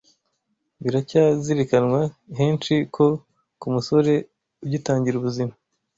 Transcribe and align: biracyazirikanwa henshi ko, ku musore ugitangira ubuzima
biracyazirikanwa 0.83 2.01
henshi 2.39 2.73
ko, 2.95 3.05
ku 3.59 3.67
musore 3.73 4.13
ugitangira 4.65 5.15
ubuzima 5.17 5.53